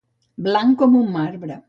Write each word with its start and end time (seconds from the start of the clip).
Blanc 0.47 0.81
com 0.81 0.97
un 1.03 1.15
marbre. 1.19 1.59